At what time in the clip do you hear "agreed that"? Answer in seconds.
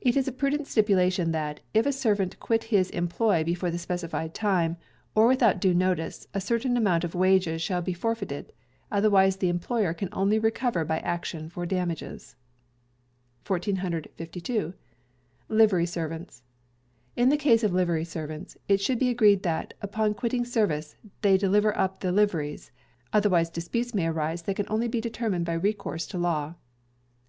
19.10-19.74